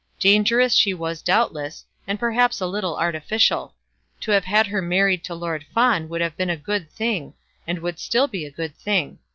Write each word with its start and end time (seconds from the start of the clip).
Dangerous 0.19 0.73
she 0.73 0.95
was 0.95 1.21
doubtless, 1.21 1.85
and 2.07 2.19
perhaps 2.19 2.59
a 2.59 2.65
little 2.65 2.97
artificial. 2.97 3.75
To 4.21 4.31
have 4.31 4.45
had 4.45 4.65
her 4.65 4.81
married 4.81 5.23
to 5.25 5.35
Lord 5.35 5.63
Fawn 5.75 6.09
would 6.09 6.21
have 6.21 6.35
been 6.35 6.49
a 6.49 6.57
good 6.57 6.89
thing, 6.89 7.35
and 7.67 7.77
would 7.81 7.99
still 7.99 8.27
be 8.27 8.43
a 8.43 8.49
good 8.49 8.75
thing. 8.75 9.19